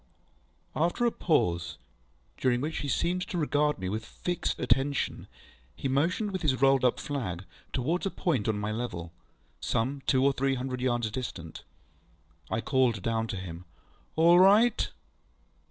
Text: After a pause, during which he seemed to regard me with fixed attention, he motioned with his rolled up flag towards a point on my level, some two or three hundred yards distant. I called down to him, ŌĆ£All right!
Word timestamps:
After 0.75 1.05
a 1.05 1.11
pause, 1.11 1.77
during 2.37 2.59
which 2.59 2.77
he 2.79 2.87
seemed 2.87 3.21
to 3.27 3.37
regard 3.37 3.77
me 3.77 3.87
with 3.87 4.03
fixed 4.03 4.59
attention, 4.59 5.27
he 5.75 5.87
motioned 5.87 6.31
with 6.31 6.41
his 6.41 6.59
rolled 6.59 6.83
up 6.83 6.99
flag 6.99 7.45
towards 7.71 8.07
a 8.07 8.09
point 8.09 8.47
on 8.47 8.57
my 8.57 8.71
level, 8.71 9.13
some 9.59 10.01
two 10.07 10.25
or 10.25 10.33
three 10.33 10.55
hundred 10.55 10.81
yards 10.81 11.11
distant. 11.11 11.63
I 12.49 12.61
called 12.61 13.03
down 13.03 13.27
to 13.27 13.37
him, 13.37 13.65
ŌĆ£All 14.17 14.39
right! 14.39 14.89